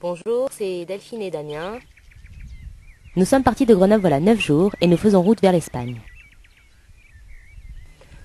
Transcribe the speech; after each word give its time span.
Bonjour, 0.00 0.48
c'est 0.50 0.86
Delphine 0.86 1.20
et 1.20 1.30
Damien. 1.30 1.78
Nous 3.16 3.26
sommes 3.26 3.42
partis 3.42 3.66
de 3.66 3.74
Grenoble 3.74 4.00
voilà 4.00 4.18
9 4.18 4.40
jours 4.40 4.74
et 4.80 4.86
nous 4.86 4.96
faisons 4.96 5.20
route 5.20 5.42
vers 5.42 5.52
l'Espagne. 5.52 6.00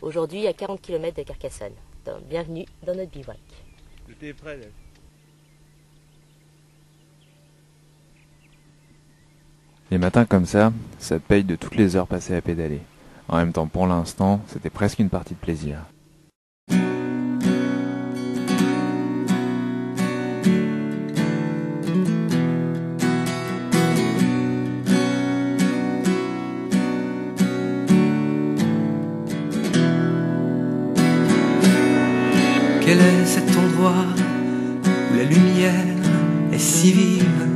Aujourd'hui, 0.00 0.46
à 0.46 0.54
40 0.54 0.80
km 0.80 1.18
de 1.18 1.22
Carcassonne. 1.24 1.74
Donc, 2.06 2.22
bienvenue 2.26 2.64
dans 2.86 2.94
notre 2.94 3.10
bivouac. 3.10 3.36
T'es 4.18 4.32
prêt, 4.32 4.56
là 4.56 4.64
Les 9.90 9.98
matins 9.98 10.24
comme 10.24 10.46
ça, 10.46 10.72
ça 10.98 11.18
paye 11.18 11.44
de 11.44 11.54
toutes 11.54 11.76
les 11.76 11.96
heures 11.96 12.06
passées 12.06 12.34
à 12.34 12.40
pédaler. 12.40 12.80
En 13.28 13.36
même 13.36 13.52
temps, 13.52 13.66
pour 13.66 13.86
l'instant, 13.86 14.40
c'était 14.46 14.70
presque 14.70 15.00
une 15.00 15.10
partie 15.10 15.34
de 15.34 15.38
plaisir. 15.38 15.80
Quel 32.90 33.00
est 33.00 33.26
cet 33.26 33.54
endroit 33.54 34.06
où 34.86 35.14
la 35.14 35.24
lumière 35.24 35.94
est 36.50 36.58
si 36.58 36.90
vive? 36.92 37.46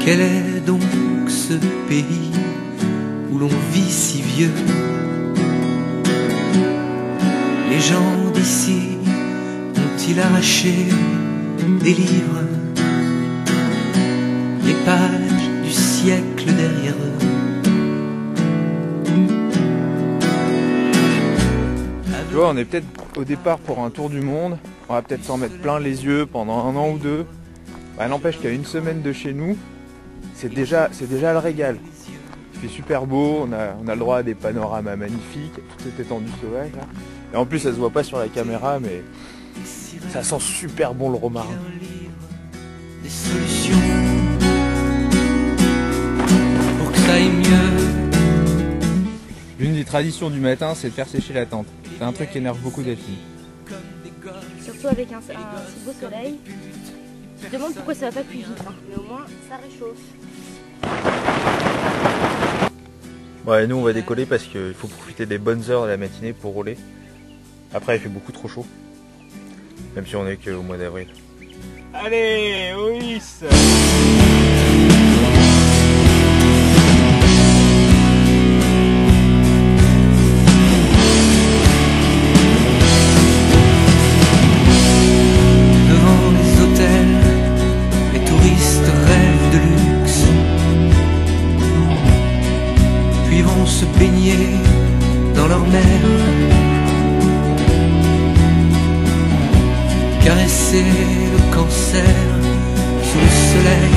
Quel 0.00 0.20
est 0.20 0.60
donc 0.66 0.82
ce 1.28 1.54
pays 1.88 2.32
où 3.30 3.38
l'on 3.38 3.46
vit 3.72 3.92
si 3.92 4.22
vieux? 4.22 4.50
Les 7.70 7.78
gens 7.78 8.32
d'ici 8.34 8.98
ont-ils 9.76 10.18
arraché 10.18 10.88
des 11.84 11.94
livres? 11.94 12.59
On 22.44 22.56
est 22.56 22.64
peut-être 22.64 22.86
au 23.16 23.24
départ 23.24 23.58
pour 23.58 23.80
un 23.80 23.90
tour 23.90 24.10
du 24.10 24.20
monde. 24.20 24.58
On 24.88 24.94
va 24.94 25.02
peut-être 25.02 25.24
s'en 25.24 25.36
mettre 25.36 25.58
plein 25.58 25.78
les 25.78 26.04
yeux 26.04 26.26
pendant 26.26 26.64
un 26.66 26.76
an 26.76 26.90
ou 26.90 26.98
deux. 26.98 27.26
Bah, 27.98 28.08
N'empêche 28.08 28.40
qu'à 28.40 28.50
une 28.50 28.64
semaine 28.64 29.02
de 29.02 29.12
chez 29.12 29.32
nous, 29.32 29.56
c'est 30.34 30.52
déjà, 30.52 30.88
déjà 31.08 31.32
le 31.32 31.38
régal. 31.38 31.76
Il 32.54 32.60
fait 32.60 32.68
super 32.68 33.06
beau, 33.06 33.46
on 33.48 33.52
a, 33.52 33.76
on 33.82 33.88
a 33.88 33.94
le 33.94 34.00
droit 34.00 34.18
à 34.18 34.22
des 34.22 34.34
panoramas 34.34 34.96
magnifiques, 34.96 35.54
toute 35.54 35.82
cette 35.82 36.00
étendue 36.00 36.30
sauvage. 36.40 36.70
Et 37.32 37.36
en 37.36 37.46
plus, 37.46 37.58
ça 37.58 37.70
se 37.72 37.76
voit 37.76 37.90
pas 37.90 38.02
sur 38.02 38.18
la 38.18 38.28
caméra, 38.28 38.78
mais 38.80 39.02
ça 40.10 40.22
sent 40.22 40.40
super 40.40 40.94
bon 40.94 41.10
le 41.10 41.16
romarin. 41.16 41.46
L'une 49.60 49.74
des 49.74 49.84
traditions 49.84 50.30
du 50.30 50.40
matin, 50.40 50.74
c'est 50.74 50.88
de 50.88 50.94
faire 50.94 51.06
sécher 51.06 51.34
la 51.34 51.44
tente. 51.44 51.66
C'est 51.98 52.02
un 52.02 52.12
truc 52.14 52.30
qui 52.30 52.38
énerve 52.38 52.58
beaucoup 52.60 52.82
Delphine. 52.82 53.16
Surtout 54.64 54.86
avec 54.88 55.12
un, 55.12 55.18
un 55.18 55.20
si 55.20 55.84
beau 55.84 55.92
soleil. 56.00 56.38
Je 57.42 57.46
me 57.46 57.52
demande 57.52 57.74
pourquoi 57.74 57.94
ça 57.94 58.06
va 58.08 58.12
pas 58.12 58.24
plus 58.24 58.38
vite. 58.38 58.46
hein. 58.66 58.72
Mais 58.88 58.96
au 58.96 59.02
moins, 59.02 59.26
ça 59.50 59.56
réchauffe. 59.56 59.98
Ouais, 63.46 63.66
nous 63.66 63.76
on 63.76 63.82
va 63.82 63.92
décoller 63.92 64.24
parce 64.24 64.44
qu'il 64.44 64.72
faut 64.74 64.88
profiter 64.88 65.26
des 65.26 65.36
bonnes 65.38 65.70
heures 65.70 65.84
de 65.84 65.88
la 65.88 65.96
matinée 65.98 66.32
pour 66.32 66.54
rouler. 66.54 66.78
Après, 67.74 67.96
il 67.96 68.00
fait 68.00 68.08
beaucoup 68.08 68.32
trop 68.32 68.48
chaud. 68.48 68.66
Même 69.94 70.06
si 70.06 70.16
on 70.16 70.26
est 70.26 70.36
qu'au 70.36 70.62
mois 70.62 70.78
d'avril. 70.78 71.08
Allez, 71.92 72.72
oui 72.78 73.20
se 93.70 93.84
baigner 93.98 94.46
dans 95.36 95.46
leur 95.46 95.64
mer. 95.76 96.00
Caresser 100.24 100.84
le 101.34 101.40
cancer 101.54 102.14
sous 103.08 103.20
le 103.26 103.32
soleil 103.50 103.96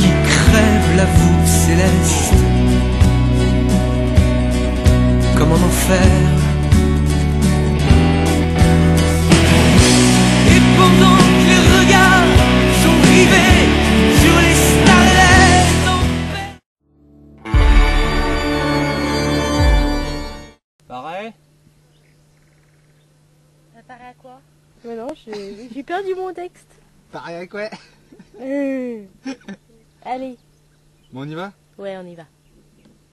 qui 0.00 0.10
crève 0.32 0.88
la 0.96 1.06
voûte 1.16 1.48
céleste. 1.64 2.42
Comme 5.36 5.52
en 5.52 5.62
enfer. 5.70 6.35
Ça 23.76 23.82
paraît 23.82 24.08
à 24.08 24.14
quoi? 24.14 24.40
Mais 24.86 24.96
non, 24.96 25.08
j'ai 25.14 25.68
j'ai 25.70 25.82
perdu 25.82 26.14
mon 26.14 26.32
texte. 26.32 26.80
Pareil 27.12 27.36
avec 27.36 27.52
ouais. 27.52 27.70
Euh. 28.40 29.04
Allez. 30.02 30.38
Bon, 31.12 31.26
on 31.26 31.28
y 31.28 31.34
va? 31.34 31.52
Ouais, 31.76 31.94
on 31.98 32.06
y 32.06 32.14
va. 32.14 32.24